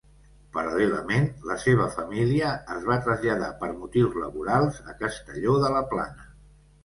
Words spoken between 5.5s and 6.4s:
de la Plana.